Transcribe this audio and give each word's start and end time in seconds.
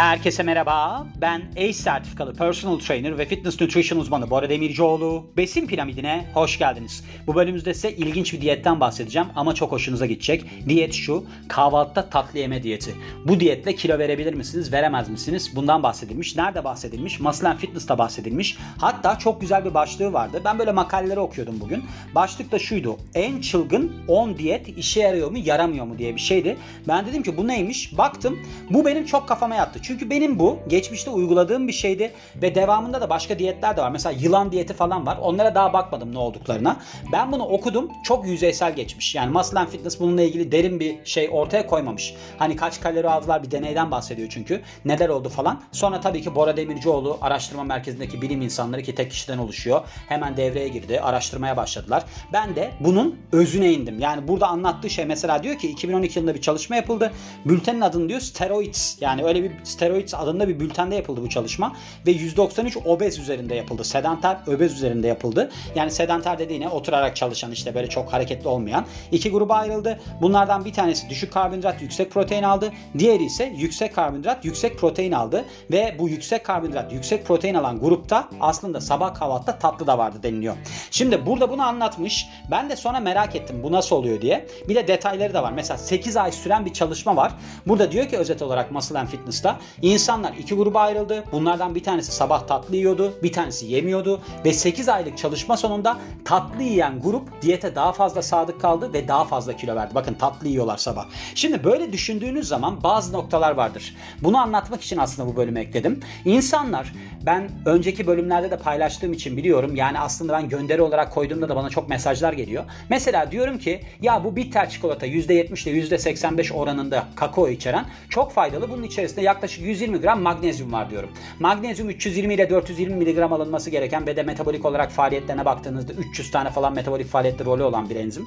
Herkese 0.00 0.42
merhaba. 0.42 1.06
Ben 1.20 1.42
ACE 1.56 1.72
sertifikalı 1.72 2.34
personal 2.34 2.78
trainer 2.78 3.18
ve 3.18 3.26
fitness 3.26 3.60
nutrition 3.60 3.98
uzmanı 3.98 4.30
Bora 4.30 4.50
Demircioğlu. 4.50 5.26
Besin 5.36 5.66
piramidine 5.66 6.26
hoş 6.34 6.58
geldiniz. 6.58 7.04
Bu 7.26 7.34
bölümümüzde 7.34 7.74
size 7.74 7.90
ilginç 7.90 8.32
bir 8.32 8.40
diyetten 8.40 8.80
bahsedeceğim 8.80 9.28
ama 9.36 9.54
çok 9.54 9.72
hoşunuza 9.72 10.06
gidecek. 10.06 10.44
Diyet 10.68 10.94
şu, 10.94 11.24
kahvaltıda 11.48 12.10
tatlı 12.10 12.38
yeme 12.38 12.62
diyeti. 12.62 12.94
Bu 13.24 13.40
diyetle 13.40 13.74
kilo 13.74 13.98
verebilir 13.98 14.34
misiniz, 14.34 14.72
veremez 14.72 15.08
misiniz? 15.08 15.56
Bundan 15.56 15.82
bahsedilmiş. 15.82 16.36
Nerede 16.36 16.64
bahsedilmiş? 16.64 17.20
Muscle 17.20 17.56
Fitness'ta 17.56 17.98
bahsedilmiş. 17.98 18.56
Hatta 18.78 19.18
çok 19.18 19.40
güzel 19.40 19.64
bir 19.64 19.74
başlığı 19.74 20.12
vardı. 20.12 20.42
Ben 20.44 20.58
böyle 20.58 20.72
makaleleri 20.72 21.20
okuyordum 21.20 21.60
bugün. 21.60 21.84
Başlık 22.14 22.52
da 22.52 22.58
şuydu. 22.58 22.96
En 23.14 23.40
çılgın 23.40 23.92
10 24.08 24.38
diyet 24.38 24.78
işe 24.78 25.00
yarıyor 25.00 25.30
mu, 25.30 25.38
yaramıyor 25.38 25.84
mu 25.84 25.98
diye 25.98 26.14
bir 26.14 26.20
şeydi. 26.20 26.56
Ben 26.88 27.06
dedim 27.06 27.22
ki 27.22 27.36
bu 27.36 27.48
neymiş? 27.48 27.98
Baktım. 27.98 28.38
Bu 28.70 28.86
benim 28.86 29.06
çok 29.06 29.28
kafama 29.28 29.54
yattı. 29.54 29.82
Çünkü 29.90 30.10
benim 30.10 30.38
bu 30.38 30.58
geçmişte 30.68 31.10
uyguladığım 31.10 31.68
bir 31.68 31.72
şeydi 31.72 32.12
ve 32.42 32.54
devamında 32.54 33.00
da 33.00 33.10
başka 33.10 33.38
diyetler 33.38 33.76
de 33.76 33.82
var. 33.82 33.90
Mesela 33.90 34.16
yılan 34.20 34.52
diyeti 34.52 34.74
falan 34.74 35.06
var. 35.06 35.18
Onlara 35.22 35.54
daha 35.54 35.72
bakmadım 35.72 36.14
ne 36.14 36.18
olduklarına. 36.18 36.76
Ben 37.12 37.32
bunu 37.32 37.44
okudum. 37.44 37.90
Çok 38.04 38.26
yüzeysel 38.26 38.76
geçmiş. 38.76 39.14
Yani 39.14 39.32
Muscle 39.32 39.58
and 39.58 39.68
Fitness 39.68 40.00
bununla 40.00 40.22
ilgili 40.22 40.52
derin 40.52 40.80
bir 40.80 40.96
şey 41.04 41.28
ortaya 41.32 41.66
koymamış. 41.66 42.14
Hani 42.38 42.56
kaç 42.56 42.80
kalori 42.80 43.08
aldılar 43.08 43.42
bir 43.42 43.50
deneyden 43.50 43.90
bahsediyor 43.90 44.28
çünkü. 44.30 44.62
Neler 44.84 45.08
oldu 45.08 45.28
falan. 45.28 45.62
Sonra 45.72 46.00
tabii 46.00 46.22
ki 46.22 46.34
Bora 46.34 46.56
Demircioğlu 46.56 47.18
araştırma 47.20 47.64
merkezindeki 47.64 48.22
bilim 48.22 48.42
insanları 48.42 48.82
ki 48.82 48.94
tek 48.94 49.10
kişiden 49.10 49.38
oluşuyor. 49.38 49.80
Hemen 50.08 50.36
devreye 50.36 50.68
girdi. 50.68 51.00
Araştırmaya 51.00 51.56
başladılar. 51.56 52.04
Ben 52.32 52.56
de 52.56 52.70
bunun 52.80 53.18
özüne 53.32 53.72
indim. 53.72 54.00
Yani 54.00 54.28
burada 54.28 54.46
anlattığı 54.46 54.90
şey 54.90 55.04
mesela 55.04 55.42
diyor 55.42 55.58
ki 55.58 55.68
2012 55.68 56.18
yılında 56.18 56.34
bir 56.34 56.40
çalışma 56.40 56.76
yapıldı. 56.76 57.12
Bültenin 57.44 57.80
adını 57.80 58.08
diyor 58.08 58.20
steroids. 58.20 58.96
Yani 59.00 59.24
öyle 59.24 59.42
bir 59.42 59.52
Steroids 59.80 60.14
adında 60.14 60.48
bir 60.48 60.60
bültende 60.60 60.94
yapıldı 60.94 61.22
bu 61.22 61.28
çalışma 61.28 61.76
ve 62.06 62.10
193 62.10 62.76
obez 62.76 63.18
üzerinde 63.18 63.54
yapıldı. 63.54 63.84
Sedanter 63.84 64.36
obez 64.46 64.74
üzerinde 64.74 65.06
yapıldı. 65.06 65.50
Yani 65.74 65.90
sedanter 65.90 66.38
dediğine 66.38 66.68
oturarak 66.68 67.16
çalışan 67.16 67.52
işte 67.52 67.74
böyle 67.74 67.88
çok 67.88 68.12
hareketli 68.12 68.48
olmayan 68.48 68.86
iki 69.12 69.30
gruba 69.30 69.54
ayrıldı. 69.54 70.00
Bunlardan 70.22 70.64
bir 70.64 70.72
tanesi 70.72 71.10
düşük 71.10 71.32
karbonhidrat, 71.32 71.82
yüksek 71.82 72.10
protein 72.10 72.42
aldı. 72.42 72.72
Diğeri 72.98 73.24
ise 73.24 73.52
yüksek 73.56 73.94
karbonhidrat, 73.94 74.44
yüksek 74.44 74.78
protein 74.78 75.12
aldı 75.12 75.44
ve 75.70 75.96
bu 75.98 76.08
yüksek 76.08 76.44
karbonhidrat, 76.44 76.92
yüksek 76.92 77.26
protein 77.26 77.54
alan 77.54 77.80
grupta 77.80 78.28
aslında 78.40 78.80
sabah 78.80 79.14
kahvaltıda 79.14 79.58
tatlı 79.58 79.86
da 79.86 79.98
vardı 79.98 80.18
deniliyor. 80.22 80.56
Şimdi 80.90 81.26
burada 81.26 81.50
bunu 81.50 81.62
anlatmış. 81.62 82.26
Ben 82.50 82.70
de 82.70 82.76
sonra 82.76 83.00
merak 83.00 83.36
ettim 83.36 83.60
bu 83.62 83.72
nasıl 83.72 83.96
oluyor 83.96 84.20
diye. 84.20 84.46
Bir 84.68 84.74
de 84.74 84.88
detayları 84.88 85.34
da 85.34 85.42
var. 85.42 85.52
Mesela 85.52 85.78
8 85.78 86.16
ay 86.16 86.32
süren 86.32 86.66
bir 86.66 86.72
çalışma 86.72 87.16
var. 87.16 87.32
Burada 87.66 87.92
diyor 87.92 88.08
ki 88.08 88.18
özet 88.18 88.42
olarak 88.42 88.70
Muscle 88.70 88.98
and 88.98 89.08
Fitness'ta 89.08 89.59
İnsanlar 89.82 90.32
iki 90.38 90.54
gruba 90.54 90.80
ayrıldı. 90.80 91.24
Bunlardan 91.32 91.74
bir 91.74 91.82
tanesi 91.82 92.12
sabah 92.12 92.46
tatlı 92.46 92.76
yiyordu, 92.76 93.14
bir 93.22 93.32
tanesi 93.32 93.66
yemiyordu 93.66 94.20
ve 94.44 94.52
8 94.52 94.88
aylık 94.88 95.18
çalışma 95.18 95.56
sonunda 95.56 95.96
tatlı 96.24 96.62
yiyen 96.62 97.00
grup 97.00 97.42
diyete 97.42 97.74
daha 97.74 97.92
fazla 97.92 98.22
sadık 98.22 98.60
kaldı 98.60 98.92
ve 98.92 99.08
daha 99.08 99.24
fazla 99.24 99.56
kilo 99.56 99.76
verdi. 99.76 99.94
Bakın 99.94 100.14
tatlı 100.14 100.48
yiyorlar 100.48 100.76
sabah. 100.76 101.06
Şimdi 101.34 101.64
böyle 101.64 101.92
düşündüğünüz 101.92 102.48
zaman 102.48 102.82
bazı 102.82 103.12
noktalar 103.12 103.50
vardır. 103.50 103.96
Bunu 104.22 104.38
anlatmak 104.38 104.82
için 104.82 104.98
aslında 104.98 105.28
bu 105.28 105.36
bölümü 105.36 105.60
ekledim. 105.60 106.00
İnsanlar 106.24 106.92
ben 107.26 107.50
önceki 107.66 108.06
bölümlerde 108.06 108.50
de 108.50 108.56
paylaştığım 108.56 109.12
için 109.12 109.36
biliyorum. 109.36 109.76
Yani 109.76 109.98
aslında 109.98 110.32
ben 110.32 110.48
gönderi 110.48 110.82
olarak 110.82 111.12
koyduğumda 111.12 111.48
da 111.48 111.56
bana 111.56 111.70
çok 111.70 111.88
mesajlar 111.88 112.32
geliyor. 112.32 112.64
Mesela 112.88 113.30
diyorum 113.30 113.58
ki 113.58 113.80
ya 114.02 114.24
bu 114.24 114.36
bitter 114.36 114.70
çikolata 114.70 115.06
%70 115.06 115.68
ile 115.68 115.96
%85 115.96 116.52
oranında 116.52 117.04
kakao 117.16 117.48
içeren 117.48 117.84
çok 118.08 118.32
faydalı. 118.32 118.70
Bunun 118.70 118.82
içerisinde 118.82 119.20
yaklaşık 119.20 119.49
120 119.58 120.00
gram 120.00 120.20
magnezyum 120.22 120.72
var 120.72 120.90
diyorum. 120.90 121.10
Magnezyum 121.40 121.90
320 121.90 122.34
ile 122.34 122.50
420 122.50 122.96
miligram 122.96 123.32
alınması 123.32 123.70
gereken 123.70 124.06
ve 124.06 124.16
de 124.16 124.22
metabolik 124.22 124.64
olarak 124.64 124.90
faaliyetlerine 124.90 125.44
baktığınızda 125.44 125.92
300 125.92 126.30
tane 126.30 126.50
falan 126.50 126.74
metabolik 126.74 127.06
faaliyette 127.06 127.44
rolü 127.44 127.62
olan 127.62 127.90
bir 127.90 127.96
enzim 127.96 128.26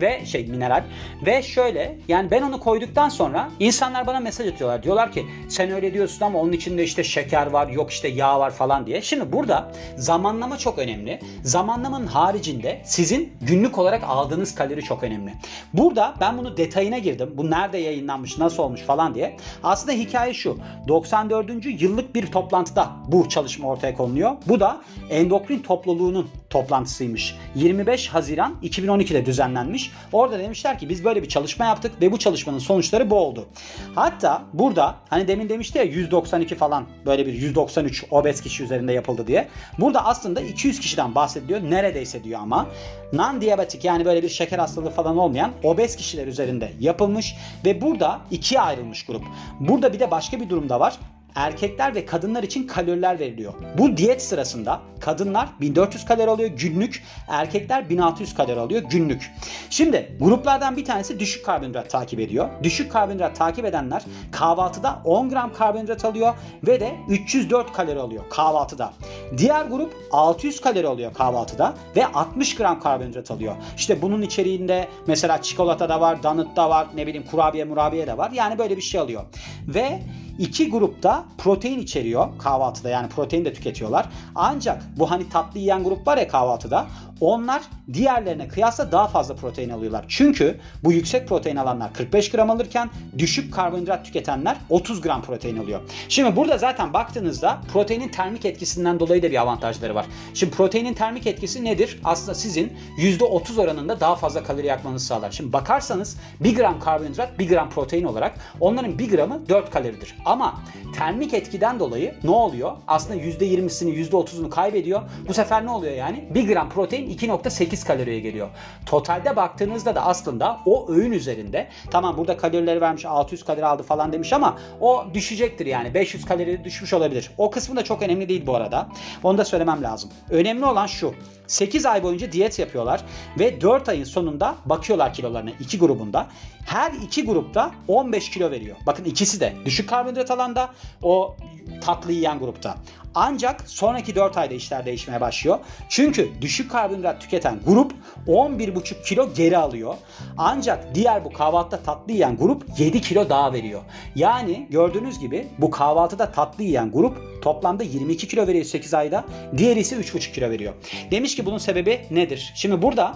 ve 0.00 0.26
şey 0.26 0.46
mineral 0.46 0.84
ve 1.26 1.42
şöyle 1.42 1.98
yani 2.08 2.30
ben 2.30 2.42
onu 2.42 2.60
koyduktan 2.60 3.08
sonra 3.08 3.48
insanlar 3.60 4.06
bana 4.06 4.20
mesaj 4.20 4.48
atıyorlar. 4.48 4.82
Diyorlar 4.82 5.12
ki 5.12 5.26
sen 5.48 5.70
öyle 5.70 5.94
diyorsun 5.94 6.26
ama 6.26 6.38
onun 6.38 6.52
içinde 6.52 6.84
işte 6.84 7.04
şeker 7.04 7.46
var 7.46 7.68
yok 7.68 7.90
işte 7.90 8.08
yağ 8.08 8.40
var 8.40 8.50
falan 8.50 8.86
diye. 8.86 9.02
Şimdi 9.02 9.32
burada 9.32 9.72
zamanlama 9.96 10.58
çok 10.58 10.78
önemli. 10.78 11.20
Zamanlamanın 11.42 12.06
haricinde 12.06 12.82
sizin 12.84 13.32
günlük 13.40 13.78
olarak 13.78 14.04
aldığınız 14.04 14.54
kalori 14.54 14.82
çok 14.82 15.02
önemli. 15.02 15.34
Burada 15.72 16.14
ben 16.20 16.38
bunu 16.38 16.56
detayına 16.56 16.98
girdim. 16.98 17.30
Bu 17.34 17.50
nerede 17.50 17.78
yayınlanmış, 17.78 18.38
nasıl 18.38 18.62
olmuş 18.62 18.80
falan 18.80 19.14
diye. 19.14 19.36
Aslında 19.62 19.92
hikaye 19.92 20.34
şu. 20.34 20.58
94. 20.88 21.82
yıllık 21.82 22.14
bir 22.14 22.26
toplantıda 22.26 22.90
bu 23.08 23.28
çalışma 23.28 23.68
ortaya 23.68 23.94
konuluyor. 23.94 24.32
Bu 24.48 24.60
da 24.60 24.80
endokrin 25.10 25.58
topluluğunun 25.58 26.28
toplantısıymış. 26.54 27.36
25 27.54 28.08
Haziran 28.08 28.54
2012'de 28.62 29.26
düzenlenmiş. 29.26 29.90
Orada 30.12 30.38
demişler 30.38 30.78
ki 30.78 30.88
biz 30.88 31.04
böyle 31.04 31.22
bir 31.22 31.28
çalışma 31.28 31.64
yaptık 31.64 32.00
ve 32.00 32.12
bu 32.12 32.18
çalışmanın 32.18 32.58
sonuçları 32.58 33.10
bu 33.10 33.14
oldu. 33.14 33.46
Hatta 33.94 34.42
burada 34.52 34.94
hani 35.08 35.28
demin 35.28 35.48
demişti 35.48 35.78
ya 35.78 35.84
192 35.84 36.54
falan 36.54 36.86
böyle 37.06 37.26
bir 37.26 37.32
193 37.32 38.04
obez 38.10 38.40
kişi 38.40 38.64
üzerinde 38.64 38.92
yapıldı 38.92 39.26
diye. 39.26 39.48
Burada 39.78 40.04
aslında 40.04 40.40
200 40.40 40.80
kişiden 40.80 41.14
bahsediliyor. 41.14 41.60
Neredeyse 41.62 42.24
diyor 42.24 42.40
ama. 42.40 42.66
Non-diyabetik 43.12 43.84
yani 43.84 44.04
böyle 44.04 44.22
bir 44.22 44.28
şeker 44.28 44.58
hastalığı 44.58 44.90
falan 44.90 45.16
olmayan 45.16 45.52
obez 45.62 45.96
kişiler 45.96 46.26
üzerinde 46.26 46.72
yapılmış 46.80 47.34
ve 47.64 47.80
burada 47.80 48.20
ikiye 48.30 48.60
ayrılmış 48.60 49.06
grup. 49.06 49.24
Burada 49.60 49.92
bir 49.92 50.00
de 50.00 50.10
başka 50.10 50.40
bir 50.40 50.48
durumda 50.48 50.80
var 50.80 50.98
erkekler 51.34 51.94
ve 51.94 52.06
kadınlar 52.06 52.42
için 52.42 52.66
kaloriler 52.66 53.18
veriliyor. 53.18 53.52
Bu 53.78 53.96
diyet 53.96 54.22
sırasında 54.22 54.80
kadınlar 55.00 55.48
1400 55.60 56.04
kalori 56.04 56.30
alıyor 56.30 56.50
günlük, 56.50 57.02
erkekler 57.28 57.90
1600 57.90 58.34
kalori 58.34 58.60
alıyor 58.60 58.82
günlük. 58.82 59.30
Şimdi 59.70 60.16
gruplardan 60.20 60.76
bir 60.76 60.84
tanesi 60.84 61.20
düşük 61.20 61.44
karbonhidrat 61.44 61.90
takip 61.90 62.20
ediyor. 62.20 62.48
Düşük 62.62 62.92
karbonhidrat 62.92 63.36
takip 63.36 63.64
edenler 63.64 64.02
kahvaltıda 64.32 65.02
10 65.04 65.28
gram 65.28 65.52
karbonhidrat 65.52 66.04
alıyor 66.04 66.34
ve 66.66 66.80
de 66.80 66.92
304 67.08 67.72
kalori 67.72 68.00
alıyor 68.00 68.24
kahvaltıda. 68.30 68.92
Diğer 69.36 69.64
grup 69.64 69.94
600 70.12 70.60
kalori 70.60 70.86
alıyor 70.86 71.14
kahvaltıda 71.14 71.74
ve 71.96 72.06
60 72.06 72.54
gram 72.54 72.80
karbonhidrat 72.80 73.30
alıyor. 73.30 73.54
İşte 73.76 74.02
bunun 74.02 74.22
içeriğinde 74.22 74.88
mesela 75.06 75.42
çikolata 75.42 75.88
da 75.88 76.00
var, 76.00 76.22
donut 76.22 76.56
da 76.56 76.70
var, 76.70 76.86
ne 76.96 77.06
bileyim 77.06 77.26
kurabiye 77.30 77.64
murabiye 77.64 78.06
de 78.06 78.18
var. 78.18 78.30
Yani 78.30 78.58
böyle 78.58 78.76
bir 78.76 78.82
şey 78.82 79.00
alıyor. 79.00 79.22
Ve 79.68 80.00
İki 80.38 80.70
grupta 80.70 81.24
protein 81.38 81.78
içeriyor 81.78 82.38
kahvaltıda 82.38 82.88
yani 82.88 83.08
protein 83.08 83.44
de 83.44 83.52
tüketiyorlar. 83.52 84.06
Ancak 84.34 84.82
bu 84.96 85.10
hani 85.10 85.28
tatlı 85.28 85.60
yiyen 85.60 85.84
grup 85.84 86.06
var 86.06 86.18
ya 86.18 86.28
kahvaltıda 86.28 86.86
onlar 87.20 87.62
diğerlerine 87.92 88.48
kıyasla 88.48 88.92
daha 88.92 89.08
fazla 89.08 89.36
protein 89.36 89.70
alıyorlar. 89.70 90.04
Çünkü 90.08 90.60
bu 90.84 90.92
yüksek 90.92 91.28
protein 91.28 91.56
alanlar 91.56 91.92
45 91.92 92.30
gram 92.30 92.50
alırken 92.50 92.90
düşük 93.18 93.54
karbonhidrat 93.54 94.04
tüketenler 94.04 94.56
30 94.70 95.00
gram 95.00 95.22
protein 95.22 95.56
alıyor. 95.56 95.80
Şimdi 96.08 96.36
burada 96.36 96.58
zaten 96.58 96.92
baktığınızda 96.92 97.60
proteinin 97.72 98.08
termik 98.08 98.44
etkisinden 98.44 99.00
dolayı 99.00 99.22
da 99.22 99.30
bir 99.30 99.40
avantajları 99.40 99.94
var. 99.94 100.06
Şimdi 100.34 100.56
proteinin 100.56 100.94
termik 100.94 101.26
etkisi 101.26 101.64
nedir? 101.64 102.00
Aslında 102.04 102.34
sizin 102.34 102.72
%30 102.98 103.60
oranında 103.60 104.00
daha 104.00 104.16
fazla 104.16 104.42
kalori 104.42 104.66
yakmanızı 104.66 105.06
sağlar. 105.06 105.30
Şimdi 105.30 105.52
bakarsanız 105.52 106.16
1 106.40 106.56
gram 106.56 106.80
karbonhidrat 106.80 107.38
1 107.38 107.48
gram 107.48 107.70
protein 107.70 108.04
olarak 108.04 108.34
onların 108.60 108.98
1 108.98 109.10
gramı 109.10 109.48
4 109.48 109.70
kaloridir. 109.70 110.16
Ama 110.24 110.60
termik 110.94 111.34
etkiden 111.34 111.80
dolayı 111.80 112.14
ne 112.24 112.30
oluyor? 112.30 112.72
Aslında 112.88 113.20
%20'sini 113.20 114.08
%30'unu 114.10 114.50
kaybediyor. 114.50 115.02
Bu 115.28 115.34
sefer 115.34 115.66
ne 115.66 115.70
oluyor 115.70 115.94
yani? 115.94 116.28
1 116.34 116.48
gram 116.48 116.70
protein 116.70 117.10
2.8 117.10 117.86
kaloriye 117.86 118.20
geliyor. 118.20 118.48
Totalde 118.86 119.36
baktığınızda 119.36 119.94
da 119.94 120.06
aslında 120.06 120.60
o 120.66 120.88
öğün 120.88 121.12
üzerinde 121.12 121.68
tamam 121.90 122.16
burada 122.16 122.36
kalorileri 122.36 122.80
vermiş 122.80 123.04
600 123.04 123.44
kalori 123.44 123.66
aldı 123.66 123.82
falan 123.82 124.12
demiş 124.12 124.32
ama 124.32 124.58
o 124.80 125.04
düşecektir 125.14 125.66
yani 125.66 125.94
500 125.94 126.24
kalori 126.24 126.64
düşmüş 126.64 126.92
olabilir. 126.92 127.30
O 127.38 127.50
kısmı 127.50 127.76
da 127.76 127.84
çok 127.84 128.02
önemli 128.02 128.28
değil 128.28 128.46
bu 128.46 128.56
arada. 128.56 128.88
Onu 129.22 129.38
da 129.38 129.44
söylemem 129.44 129.82
lazım. 129.82 130.10
Önemli 130.30 130.64
olan 130.64 130.86
şu. 130.86 131.14
8 131.46 131.86
ay 131.86 132.02
boyunca 132.02 132.32
diyet 132.32 132.58
yapıyorlar 132.58 133.00
ve 133.38 133.60
4 133.60 133.88
ayın 133.88 134.04
sonunda 134.04 134.54
bakıyorlar 134.64 135.14
kilolarına 135.14 135.50
iki 135.60 135.78
grubunda. 135.78 136.26
Her 136.66 136.92
iki 136.92 137.24
grupta 137.24 137.70
15 137.88 138.30
kilo 138.30 138.50
veriyor. 138.50 138.76
Bakın 138.86 139.04
ikisi 139.04 139.40
de 139.40 139.52
düşük 139.64 139.92
karbonhidrat 140.14 140.30
alanda 140.30 140.70
o 141.02 141.36
tatlı 141.80 142.12
yiyen 142.12 142.38
grupta. 142.38 142.76
Ancak 143.14 143.70
sonraki 143.70 144.14
4 144.14 144.36
ayda 144.36 144.54
işler 144.54 144.86
değişmeye 144.86 145.20
başlıyor. 145.20 145.58
Çünkü 145.88 146.30
düşük 146.40 146.70
karbonhidrat 146.70 147.20
tüketen 147.20 147.58
grup 147.66 147.92
11,5 148.26 149.02
kilo 149.02 149.34
geri 149.34 149.58
alıyor. 149.58 149.94
Ancak 150.38 150.94
diğer 150.94 151.24
bu 151.24 151.32
kahvaltıda 151.32 151.82
tatlı 151.82 152.12
yiyen 152.12 152.36
grup 152.36 152.64
7 152.78 153.00
kilo 153.00 153.28
daha 153.28 153.52
veriyor. 153.52 153.82
Yani 154.16 154.66
gördüğünüz 154.70 155.18
gibi 155.18 155.48
bu 155.58 155.70
kahvaltıda 155.70 156.32
tatlı 156.32 156.64
yiyen 156.64 156.92
grup 156.92 157.42
toplamda 157.42 157.82
22 157.82 158.28
kilo 158.28 158.46
veriyor 158.46 158.64
8 158.64 158.94
ayda. 158.94 159.24
Diğeri 159.56 159.80
ise 159.80 159.96
3,5 159.96 160.32
kilo 160.32 160.50
veriyor. 160.50 160.74
Demiş 161.10 161.36
ki 161.36 161.46
bunun 161.46 161.58
sebebi 161.58 162.00
nedir? 162.10 162.52
Şimdi 162.54 162.82
burada 162.82 163.14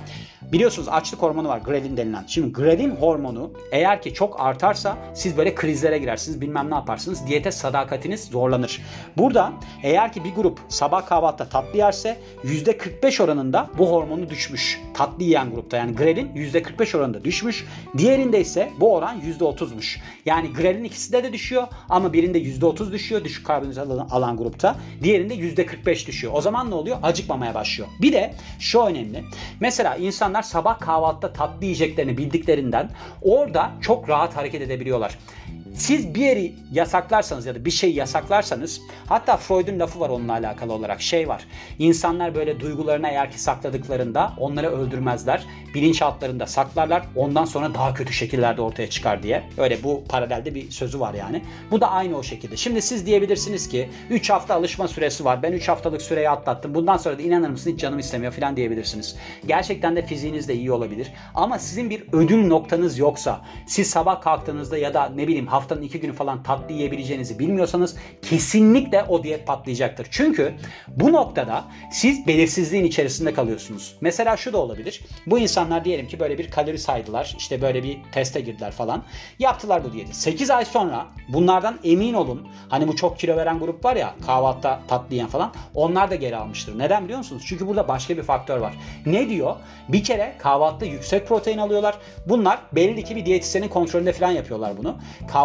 biliyorsunuz 0.53 0.89
açlık 0.89 1.23
hormonu 1.23 1.49
var 1.49 1.59
grelin 1.59 1.97
denilen. 1.97 2.25
Şimdi 2.27 2.53
grelin 2.53 2.91
hormonu 2.91 3.53
eğer 3.73 4.03
ki 4.03 4.15
çok 4.15 4.41
artarsa 4.41 4.97
siz 5.15 5.37
böyle 5.37 5.55
krizlere 5.55 5.99
girersiniz 5.99 6.41
bilmem 6.41 6.71
ne 6.71 6.75
yaparsınız. 6.75 7.27
Diyete 7.27 7.53
sadakatiniz 7.53 8.33
zorlanır. 8.39 8.81
Burada 9.17 9.53
eğer 9.83 10.13
ki 10.13 10.25
bir 10.25 10.35
grup 10.35 10.59
sabah 10.69 11.07
kahvaltıda 11.07 11.49
tatlı 11.49 11.79
yerse 11.79 12.17
%45 12.45 13.23
oranında 13.23 13.71
bu 13.79 13.91
hormonu 13.91 14.31
düşmüş. 14.31 14.81
Tatlı 14.95 15.25
yiyen 15.25 15.51
grupta 15.51 15.77
yani 15.77 15.95
grelin 15.97 16.29
%45 16.35 16.97
oranında 16.97 17.25
düşmüş. 17.25 17.67
Diğerinde 17.99 18.41
ise 18.41 18.71
bu 18.81 18.95
oran 18.95 19.21
%30'muş. 19.21 19.99
Yani 20.27 20.53
grelin 20.53 20.85
ikisi 20.85 21.13
de 21.13 21.25
de 21.25 21.33
düşüyor 21.33 21.67
ama 21.89 22.13
birinde 22.13 22.39
%30 22.39 22.93
düşüyor 22.93 23.25
düşük 23.25 23.47
karbonhidrat 23.47 24.13
alan 24.13 24.37
grupta. 24.37 24.77
Diğerinde 25.03 25.35
%45 25.35 26.07
düşüyor. 26.07 26.33
O 26.37 26.41
zaman 26.41 26.71
ne 26.71 26.75
oluyor? 26.75 26.97
Acıkmamaya 27.03 27.55
başlıyor. 27.55 27.89
Bir 28.03 28.13
de 28.13 28.35
şu 28.59 28.81
önemli. 28.81 29.25
Mesela 29.61 29.97
insanlar 29.97 30.43
sabah 30.43 30.81
kahvaltıda 30.81 31.33
tatlı 31.33 31.65
yiyeceklerini 31.65 32.19
bildiklerinden 32.19 32.91
orada 33.23 33.71
çok 33.81 34.09
rahat 34.09 34.37
hareket 34.37 34.63
edebiliyorlar. 34.63 35.19
Siz 35.75 36.15
bir 36.15 36.21
yeri 36.21 36.55
yasaklarsanız 36.73 37.47
ya 37.47 37.55
da 37.55 37.65
bir 37.65 37.71
şey 37.71 37.95
yasaklarsanız 37.95 38.81
hatta 39.07 39.37
Freud'un 39.37 39.79
lafı 39.79 40.01
var 40.01 40.09
onunla 40.09 40.33
alakalı 40.33 40.73
olarak 40.73 41.03
şey 41.03 41.29
var. 41.29 41.47
İnsanlar 41.79 42.35
böyle 42.35 42.61
duygularını 42.61 43.09
eğer 43.09 43.31
ki 43.31 43.41
sakladıklarında 43.41 44.33
onları 44.39 44.71
öldürmezler. 44.71 45.47
Bilinçaltlarında 45.75 46.47
saklarlar. 46.47 47.03
Ondan 47.17 47.45
sonra 47.45 47.75
daha 47.75 47.95
kötü 47.95 48.13
şekillerde 48.13 48.63
ortaya 48.63 48.91
çıkar 48.91 49.23
diye. 49.23 49.43
Öyle 49.59 49.83
bu 49.83 50.05
paralelde 50.09 50.55
bir 50.55 50.71
sözü 50.71 51.01
var 51.01 51.15
yani. 51.15 51.43
Bu 51.71 51.81
da 51.81 51.91
aynı 51.91 52.19
o 52.19 52.23
şekilde. 52.23 52.57
Şimdi 52.57 52.83
siz 52.83 53.07
diyebilirsiniz 53.07 53.69
ki 53.69 53.89
3 54.11 54.31
hafta 54.31 54.55
alışma 54.55 54.89
süresi 54.89 55.25
var. 55.25 55.43
Ben 55.43 55.53
3 55.53 55.69
haftalık 55.69 56.03
süreyi 56.03 56.31
atlattım. 56.31 56.75
Bundan 56.75 56.97
sonra 56.97 57.19
da 57.19 57.23
inanır 57.23 57.49
mısın 57.49 57.73
hiç 57.73 57.81
canım 57.81 57.99
istemiyor 57.99 58.33
falan 58.33 58.57
diyebilirsiniz. 58.57 59.17
Gerçekten 59.47 59.97
de 59.97 60.07
fiziğiniz 60.07 60.49
de 60.49 60.55
iyi 60.55 60.73
olabilir. 60.73 61.13
Ama 61.35 61.59
sizin 61.59 61.91
bir 61.91 62.05
ödül 62.13 62.47
noktanız 62.47 62.99
yoksa 62.99 63.41
siz 63.67 63.91
sabah 63.91 64.21
kalktığınızda 64.21 64.79
ya 64.79 64.95
da 64.95 65.09
ne 65.09 65.29
bileyim 65.29 65.47
haftanın 65.69 65.83
2 65.83 66.01
günü 66.01 66.13
falan 66.13 66.43
tatlı 66.43 66.75
yiyebileceğinizi 66.75 67.39
bilmiyorsanız 67.39 67.97
kesinlikle 68.23 69.03
o 69.03 69.23
diyet 69.23 69.47
patlayacaktır. 69.47 70.07
Çünkü 70.11 70.55
bu 70.89 71.13
noktada 71.13 71.65
siz 71.93 72.27
belirsizliğin 72.27 72.85
içerisinde 72.85 73.35
kalıyorsunuz. 73.35 73.97
Mesela 74.01 74.37
şu 74.37 74.53
da 74.53 74.59
olabilir. 74.59 75.01
Bu 75.27 75.39
insanlar 75.39 75.85
diyelim 75.85 76.09
ki 76.09 76.21
böyle 76.21 76.39
bir 76.39 76.51
kalori 76.51 76.79
saydılar. 76.79 77.35
işte 77.39 77.63
böyle 77.63 77.83
bir 77.83 77.99
teste 78.13 78.41
girdiler 78.41 78.71
falan. 78.73 79.05
Yaptılar 79.39 79.85
bu 79.85 79.93
diyeti. 79.93 80.15
8 80.17 80.51
ay 80.51 80.65
sonra 80.65 81.07
bunlardan 81.29 81.79
emin 81.85 82.15
olun. 82.15 82.49
Hani 82.69 82.89
bu 82.89 82.97
çok 82.97 83.19
kilo 83.19 83.37
veren 83.37 83.59
grup 83.59 83.85
var 83.85 83.97
ya 83.97 84.15
kahvaltıda 84.27 84.81
tatlı 84.89 85.15
yiyen 85.15 85.29
falan. 85.29 85.53
Onlar 85.75 86.11
da 86.11 86.15
geri 86.15 86.37
almıştır. 86.37 86.79
Neden 86.79 87.05
biliyor 87.05 87.19
musunuz? 87.19 87.43
Çünkü 87.47 87.67
burada 87.67 87.89
başka 87.89 88.17
bir 88.17 88.23
faktör 88.23 88.59
var. 88.59 88.75
Ne 89.07 89.29
diyor? 89.29 89.57
Bir 89.89 90.05
kere 90.05 90.35
kahvaltıda 90.39 90.85
yüksek 90.85 91.29
protein 91.29 91.59
alıyorlar. 91.59 91.99
Bunlar 92.27 92.59
belli 92.73 93.05
ki 93.05 93.17
bir 93.17 93.27
diyetisyenin 93.27 93.69
kontrolünde 93.69 94.13
falan 94.13 94.31
yapıyorlar 94.31 94.77
bunu. 94.79 94.97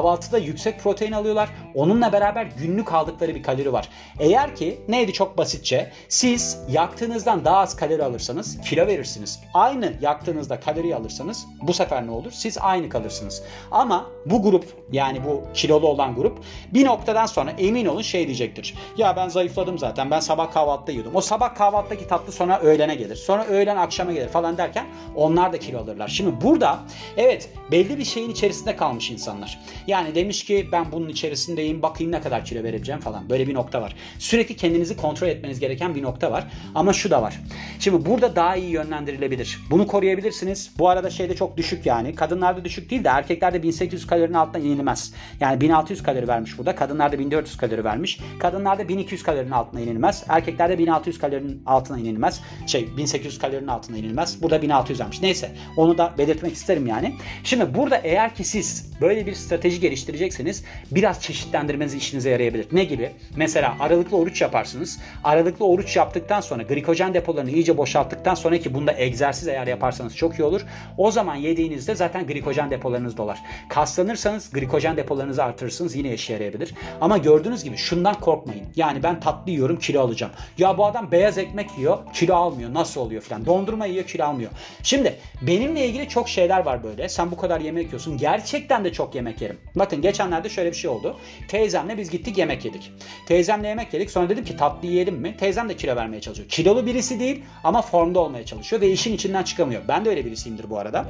Kahvaltıda 0.04 0.38
yüksek 0.38 0.80
protein 0.80 1.12
alıyorlar. 1.12 1.50
Onunla 1.76 2.14
beraber 2.14 2.46
günlük 2.46 2.94
aldıkları 2.94 3.36
bir 3.36 3.44
kalori 3.44 3.74
var. 3.74 3.90
Eğer 4.20 4.56
ki 4.56 4.80
neydi 4.88 5.14
çok 5.14 5.38
basitçe 5.38 5.92
siz 6.10 6.60
yaktığınızdan 6.70 7.46
daha 7.46 7.58
az 7.58 7.76
kalori 7.76 8.04
alırsanız 8.04 8.62
kilo 8.62 8.88
verirsiniz. 8.88 9.40
Aynı 9.54 9.94
yaktığınızda 10.02 10.60
kalori 10.60 10.96
alırsanız 10.96 11.46
bu 11.62 11.74
sefer 11.74 12.08
ne 12.08 12.12
olur? 12.12 12.32
Siz 12.32 12.58
aynı 12.58 12.90
kalırsınız. 12.90 13.44
Ama 13.72 14.06
bu 14.26 14.44
grup 14.44 14.66
yani 14.92 15.26
bu 15.26 15.44
kilolu 15.54 15.88
olan 15.88 16.16
grup 16.16 16.40
bir 16.74 16.86
noktadan 16.86 17.26
sonra 17.26 17.52
emin 17.52 17.86
olun 17.86 18.02
şey 18.02 18.28
diyecektir. 18.28 18.76
Ya 18.98 19.16
ben 19.16 19.28
zayıfladım 19.28 19.78
zaten 19.78 20.12
ben 20.12 20.20
sabah 20.20 20.52
kahvaltıda 20.52 20.92
yiyordum. 20.92 21.16
O 21.16 21.22
sabah 21.22 21.56
kahvaltıdaki 21.56 22.08
tatlı 22.08 22.32
sonra 22.32 22.60
öğlene 22.60 22.96
gelir. 22.96 23.16
Sonra 23.16 23.46
öğlen 23.46 23.78
akşama 23.78 24.12
gelir 24.12 24.30
falan 24.30 24.58
derken 24.58 24.86
onlar 25.16 25.54
da 25.54 25.60
kilo 25.60 25.80
alırlar. 25.80 26.08
Şimdi 26.08 26.42
burada 26.42 26.80
evet 27.18 27.50
belli 27.72 27.98
bir 27.98 28.06
şeyin 28.06 28.30
içerisinde 28.30 28.76
kalmış 28.76 29.12
insanlar. 29.12 29.60
Yani 29.88 29.93
demiş 30.16 30.46
ki 30.46 30.70
ben 30.72 30.92
bunun 30.92 31.10
içerisindeyim 31.10 31.82
bakayım 31.82 32.12
ne 32.12 32.22
kadar 32.22 32.46
kilo 32.46 32.64
verebileceğim 32.64 33.02
falan. 33.02 33.30
Böyle 33.30 33.48
bir 33.48 33.54
nokta 33.54 33.82
var. 33.82 33.96
Sürekli 34.20 34.56
kendinizi 34.56 34.98
kontrol 34.98 35.28
etmeniz 35.28 35.60
gereken 35.60 35.96
bir 35.96 36.04
nokta 36.04 36.32
var. 36.32 36.48
Ama 36.76 36.94
şu 36.94 37.12
da 37.12 37.22
var. 37.22 37.40
Şimdi 37.80 38.06
burada 38.06 38.36
daha 38.36 38.56
iyi 38.56 38.70
yönlendirilebilir. 38.70 39.60
Bunu 39.70 39.88
koruyabilirsiniz. 39.88 40.72
Bu 40.78 40.90
arada 40.90 41.10
şeyde 41.10 41.36
çok 41.36 41.58
düşük 41.58 41.86
yani. 41.86 42.16
Kadınlarda 42.16 42.66
düşük 42.66 42.90
değil 42.90 43.04
de 43.04 43.10
erkeklerde 43.10 43.64
1800 43.64 44.08
kalorinin 44.08 44.34
altına 44.34 44.64
inilmez. 44.64 45.14
Yani 45.40 45.62
1600 45.62 46.04
kalori 46.04 46.28
vermiş 46.28 46.58
burada. 46.58 46.76
Kadınlarda 46.76 47.20
1400 47.20 47.58
kalori 47.58 47.84
vermiş. 47.84 48.20
Kadınlarda 48.40 48.88
1200 48.88 49.24
kalorinin 49.24 49.52
altına 49.52 49.82
inilmez. 49.82 50.24
Erkeklerde 50.30 50.78
1600 50.78 51.20
kalorinin 51.20 51.64
altına 51.66 52.00
inilmez. 52.00 52.42
Şey 52.68 52.98
1800 52.98 53.40
kalorinin 53.40 53.68
altına 53.68 53.98
inilmez. 53.98 54.42
Burada 54.42 54.62
1600 54.62 55.00
vermiş. 55.00 55.22
Neyse 55.22 55.52
onu 55.78 55.98
da 55.98 56.14
belirtmek 56.18 56.54
isterim 56.54 56.88
yani. 56.88 57.16
Şimdi 57.44 57.76
burada 57.76 57.98
eğer 57.98 58.36
ki 58.36 58.44
siz 58.44 58.94
böyle 59.02 59.26
bir 59.26 59.34
strateji 59.34 59.80
geliştirecekseniz 59.84 60.64
biraz 60.92 61.22
çeşitlendirmeniz 61.22 61.94
işinize 61.94 62.30
yarayabilir. 62.30 62.68
Ne 62.72 62.84
gibi? 62.84 63.12
Mesela 63.36 63.76
aralıklı 63.80 64.18
oruç 64.18 64.42
yaparsınız. 64.42 65.00
Aralıklı 65.24 65.66
oruç 65.68 65.96
yaptıktan 65.96 66.42
sonra 66.42 66.64
glikojen 66.64 67.14
depolarını 67.14 67.52
iyice 67.52 67.78
boşalttıktan 67.78 68.36
sonra 68.36 68.58
ki 68.58 68.74
bunda 68.74 68.94
egzersiz 68.98 69.48
eğer 69.48 69.68
yaparsanız 69.68 70.16
çok 70.18 70.40
iyi 70.40 70.44
olur. 70.44 70.62
O 70.98 71.12
zaman 71.12 71.36
yediğinizde 71.36 71.96
zaten 71.96 72.28
glikojen 72.28 72.72
depolarınız 72.72 73.18
dolar. 73.18 73.40
Kaslanırsanız 73.70 74.50
glikojen 74.52 74.98
depolarınızı 74.98 75.44
artırırsınız 75.44 75.96
yine 75.96 76.14
işe 76.14 76.34
yarayabilir. 76.34 76.74
Ama 77.02 77.18
gördüğünüz 77.18 77.64
gibi 77.64 77.78
şundan 77.78 78.20
korkmayın. 78.20 78.66
Yani 78.76 79.04
ben 79.04 79.20
tatlı 79.20 79.52
yiyorum 79.52 79.80
kilo 79.80 80.02
alacağım. 80.02 80.34
Ya 80.58 80.78
bu 80.78 80.86
adam 80.86 81.12
beyaz 81.12 81.38
ekmek 81.38 81.78
yiyor 81.78 81.98
kilo 82.14 82.36
almıyor. 82.36 82.74
Nasıl 82.74 83.02
oluyor 83.02 83.22
falan. 83.22 83.46
Dondurma 83.46 83.86
yiyor 83.86 84.06
kilo 84.06 84.26
almıyor. 84.26 84.52
Şimdi 84.84 85.16
benimle 85.42 85.86
ilgili 85.88 86.10
çok 86.10 86.30
şeyler 86.30 86.66
var 86.66 86.84
böyle. 86.84 87.10
Sen 87.10 87.32
bu 87.32 87.38
kadar 87.38 87.62
yemek 87.62 87.86
yiyorsun. 87.86 88.18
Gerçekten 88.18 88.86
de 88.86 88.94
çok 88.94 89.16
yemek 89.16 89.42
yerim. 89.42 89.58
Bakın 89.76 90.02
geçenlerde 90.02 90.50
şöyle 90.50 90.72
bir 90.72 90.76
şey 90.76 90.90
oldu. 90.90 91.18
Teyzemle 91.48 91.98
biz 91.98 92.10
gittik 92.10 92.38
yemek 92.38 92.66
yedik. 92.66 92.92
Teyzemle 93.28 93.68
yemek 93.68 93.94
yedik. 93.94 94.12
Sonra 94.12 94.30
dedim 94.30 94.46
ki 94.46 94.58
tatlı 94.58 94.88
yiyelim 94.88 95.16
mi? 95.16 95.38
Teyzem 95.38 95.70
de 95.70 95.76
kilo 95.76 95.96
vermeye 95.96 96.22
çalışıyor. 96.22 96.50
Kilolu 96.50 96.86
birisi 96.86 97.20
değil 97.20 97.44
ama 97.64 97.82
formda 97.82 98.20
olmaya 98.20 98.46
çalışıyor 98.46 98.82
ve 98.82 98.92
işin 98.92 99.14
içinden 99.14 99.44
çıkamıyor. 99.44 99.82
Ben 99.88 100.06
de 100.06 100.10
öyle 100.10 100.26
birisiyimdir 100.26 100.70
bu 100.70 100.80
arada. 100.80 101.06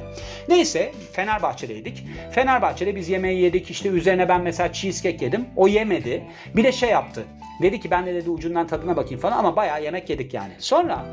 Neyse 0.48 0.92
Fenerbahçe'deydik. 1.12 2.04
Fenerbahçe'de 2.30 2.96
biz 2.96 3.08
yemeği 3.08 3.40
yedik. 3.40 3.70
İşte 3.70 3.88
üzerine 3.88 4.28
ben 4.28 4.40
mesela 4.40 4.72
cheesecake 4.72 5.24
yedim. 5.24 5.46
O 5.56 5.68
yemedi. 5.68 6.24
Bir 6.56 6.64
de 6.64 6.72
şey 6.72 6.90
yaptı. 6.90 7.24
Dedi 7.62 7.80
ki 7.80 7.90
ben 7.90 8.06
de 8.06 8.14
dedi 8.14 8.30
ucundan 8.30 8.66
tadına 8.66 8.96
bakayım 8.96 9.20
falan 9.20 9.38
ama 9.38 9.56
bayağı 9.56 9.84
yemek 9.84 10.10
yedik 10.10 10.34
yani. 10.34 10.52
Sonra 10.58 11.06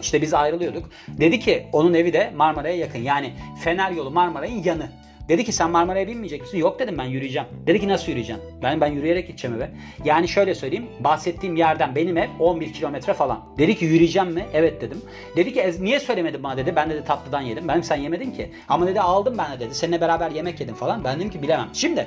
işte 0.00 0.22
biz 0.22 0.34
ayrılıyorduk. 0.34 0.90
Dedi 1.08 1.40
ki 1.40 1.66
onun 1.72 1.94
evi 1.94 2.12
de 2.12 2.32
Marmara'ya 2.36 2.76
yakın. 2.76 2.98
Yani 2.98 3.32
Fener 3.64 3.90
yolu 3.90 4.10
Marmara'nın 4.10 4.62
yanı. 4.64 4.88
Dedi 5.28 5.44
ki 5.44 5.52
sen 5.52 5.70
Marmara'ya 5.70 6.06
binmeyecek 6.06 6.40
misin? 6.40 6.58
Yok 6.58 6.78
dedim 6.78 6.98
ben 6.98 7.04
yürüyeceğim. 7.04 7.48
Dedi 7.66 7.80
ki 7.80 7.88
nasıl 7.88 8.08
yürüyeceğim? 8.08 8.42
Ben 8.62 8.80
ben 8.80 8.86
yürüyerek 8.86 9.26
gideceğim 9.26 9.56
eve. 9.56 9.70
Yani 10.04 10.28
şöyle 10.28 10.54
söyleyeyim. 10.54 10.86
Bahsettiğim 11.00 11.56
yerden 11.56 11.94
benim 11.94 12.16
ev 12.16 12.28
11 12.38 12.72
kilometre 12.72 13.14
falan. 13.14 13.44
Dedi 13.58 13.78
ki 13.78 13.84
yürüyeceğim 13.84 14.32
mi? 14.32 14.46
Evet 14.52 14.80
dedim. 14.80 15.02
Dedi 15.36 15.54
ki 15.54 15.72
niye 15.80 16.00
söylemedin 16.00 16.42
bana 16.42 16.56
dedi. 16.56 16.76
Ben 16.76 16.90
dedi 16.90 17.04
tatlıdan 17.04 17.40
yedim. 17.40 17.68
Benim 17.68 17.82
sen 17.82 17.96
yemedin 17.96 18.30
ki. 18.30 18.50
Ama 18.68 18.86
dedi 18.86 19.00
aldım 19.00 19.34
ben 19.38 19.52
de 19.52 19.60
dedi. 19.60 19.74
Seninle 19.74 20.00
beraber 20.00 20.30
yemek 20.30 20.60
yedim 20.60 20.74
falan. 20.74 21.04
Ben 21.04 21.16
dedim 21.16 21.30
ki 21.30 21.42
bilemem. 21.42 21.68
Şimdi 21.72 22.06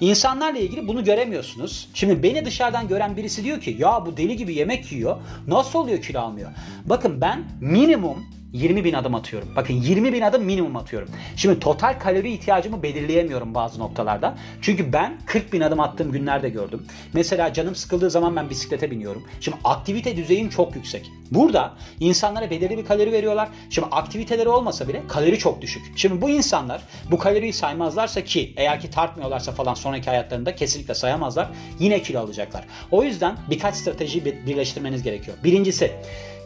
insanlarla 0.00 0.58
ilgili 0.58 0.88
bunu 0.88 1.04
göremiyorsunuz. 1.04 1.88
Şimdi 1.94 2.22
beni 2.22 2.44
dışarıdan 2.44 2.88
gören 2.88 3.16
birisi 3.16 3.44
diyor 3.44 3.60
ki 3.60 3.76
ya 3.78 4.06
bu 4.06 4.16
deli 4.16 4.36
gibi 4.36 4.54
yemek 4.54 4.92
yiyor. 4.92 5.16
Nasıl 5.46 5.78
oluyor 5.78 6.02
kilo 6.02 6.20
almıyor? 6.20 6.50
Bakın 6.84 7.20
ben 7.20 7.44
minimum 7.60 8.37
20 8.52 8.84
bin 8.84 8.92
adım 8.92 9.14
atıyorum. 9.14 9.48
Bakın 9.56 9.74
20 9.74 10.12
bin 10.12 10.22
adım 10.22 10.44
minimum 10.44 10.76
atıyorum. 10.76 11.08
Şimdi 11.36 11.60
total 11.60 11.98
kalori 11.98 12.32
ihtiyacımı 12.32 12.82
belirleyemiyorum 12.82 13.54
bazı 13.54 13.80
noktalarda. 13.80 14.34
Çünkü 14.62 14.92
ben 14.92 15.18
40 15.26 15.52
bin 15.52 15.60
adım 15.60 15.80
attığım 15.80 16.12
günlerde 16.12 16.48
gördüm. 16.48 16.86
Mesela 17.12 17.52
canım 17.52 17.74
sıkıldığı 17.74 18.10
zaman 18.10 18.36
ben 18.36 18.50
bisiklete 18.50 18.90
biniyorum. 18.90 19.24
Şimdi 19.40 19.56
aktivite 19.64 20.16
düzeyim 20.16 20.48
çok 20.48 20.76
yüksek. 20.76 21.10
Burada 21.30 21.74
insanlara 22.00 22.50
belirli 22.50 22.78
bir 22.78 22.84
kalori 22.84 23.12
veriyorlar. 23.12 23.48
Şimdi 23.70 23.88
aktiviteleri 23.90 24.48
olmasa 24.48 24.88
bile 24.88 25.02
kalori 25.08 25.38
çok 25.38 25.62
düşük. 25.62 25.98
Şimdi 25.98 26.22
bu 26.22 26.30
insanlar 26.30 26.82
bu 27.10 27.18
kaloriyi 27.18 27.52
saymazlarsa 27.52 28.24
ki 28.24 28.54
eğer 28.56 28.80
ki 28.80 28.90
tartmıyorlarsa 28.90 29.52
falan 29.52 29.74
sonraki 29.74 30.10
hayatlarında 30.10 30.54
kesinlikle 30.54 30.94
sayamazlar. 30.94 31.48
Yine 31.78 32.02
kilo 32.02 32.20
alacaklar. 32.20 32.64
O 32.90 33.02
yüzden 33.02 33.36
birkaç 33.50 33.74
strateji 33.74 34.24
birleştirmeniz 34.24 35.02
gerekiyor. 35.02 35.36
Birincisi 35.44 35.92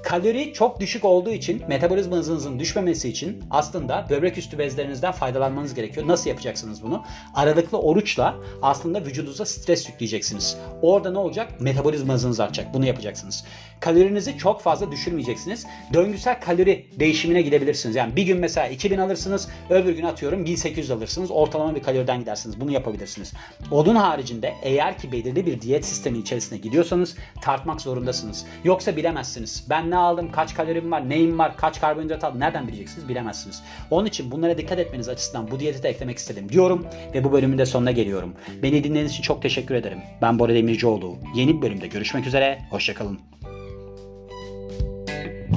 Kalori 0.03 0.53
çok 0.53 0.81
düşük 0.81 1.05
olduğu 1.05 1.31
için 1.31 1.63
metabolizma 1.69 2.17
hızınızın 2.17 2.59
düşmemesi 2.59 3.09
için 3.09 3.45
aslında 3.51 4.07
böbrek 4.11 4.39
üstü 4.39 4.59
bezlerinizden 4.59 5.13
faydalanmanız 5.13 5.75
gerekiyor. 5.75 6.09
Nasıl 6.09 6.31
yapacaksınız 6.31 6.83
bunu? 6.83 7.05
Aralıklı 7.35 7.79
oruçla 7.79 8.37
aslında 8.63 9.05
vücudunuza 9.05 9.45
stres 9.45 9.89
yükleyeceksiniz. 9.89 10.57
Orada 10.83 11.11
ne 11.11 11.19
olacak? 11.19 11.61
Metabolizma 11.61 12.15
hızınız 12.15 12.41
artacak. 12.41 12.75
Bunu 12.75 12.87
yapacaksınız. 12.87 13.45
Kalorinizi 13.81 14.39
çok 14.39 14.61
fazla 14.61 14.93
düşürmeyeceksiniz. 14.93 15.67
Döngüsel 15.93 16.41
kalori 16.41 16.87
değişimine 16.99 17.43
gidebilirsiniz. 17.43 17.97
Yani 17.97 18.17
bir 18.17 18.23
gün 18.23 18.41
mesela 18.41 18.69
2000 18.69 18.99
alırsınız, 18.99 19.49
öbür 19.71 19.93
gün 19.93 20.05
atıyorum 20.05 20.45
1800 20.45 20.91
alırsınız. 20.91 21.31
Ortalama 21.31 21.75
bir 21.75 21.83
kaloriden 21.83 22.21
gidersiniz. 22.21 22.61
Bunu 22.61 22.71
yapabilirsiniz. 22.71 23.33
Onun 23.71 23.97
haricinde 23.97 24.55
eğer 24.63 24.99
ki 24.99 25.13
belirli 25.13 25.47
bir 25.47 25.61
diyet 25.61 25.85
sistemi 25.85 26.19
içerisine 26.19 26.59
gidiyorsanız 26.59 27.17
tartmak 27.41 27.81
zorundasınız. 27.81 28.45
Yoksa 28.65 28.97
bilemezsiniz. 28.97 29.67
Ben 29.71 29.92
ne 29.93 29.97
aldım, 29.97 30.33
kaç 30.33 30.55
kalorim 30.55 30.93
var, 30.93 31.09
neyim 31.09 31.39
var, 31.39 31.57
kaç 31.57 31.81
karbonhidrat 31.81 32.25
aldım 32.25 32.41
nereden 32.41 32.69
bileceksiniz 32.69 33.09
bilemezsiniz. 33.09 33.63
Onun 33.91 34.07
için 34.07 34.31
bunlara 34.31 34.59
dikkat 34.59 34.79
etmeniz 34.79 35.09
açısından 35.09 35.51
bu 35.51 35.61
diyeti 35.61 35.83
de 35.83 35.89
eklemek 35.89 36.19
istedim 36.19 36.49
diyorum 36.49 36.87
ve 37.15 37.25
bu 37.25 37.33
bölümün 37.33 37.59
de 37.59 37.67
sonuna 37.67 37.91
geliyorum. 37.91 38.35
Beni 38.63 38.85
dinlediğiniz 38.85 39.13
için 39.13 39.23
çok 39.23 39.43
teşekkür 39.43 39.75
ederim. 39.75 39.99
Ben 40.23 40.39
Bora 40.39 40.55
Demircioğlu. 40.55 41.17
Yeni 41.35 41.57
bir 41.57 41.63
bölümde 41.63 41.87
görüşmek 41.87 42.27
üzere. 42.27 42.59
Hoşçakalın. 42.71 43.19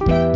thank 0.06 0.35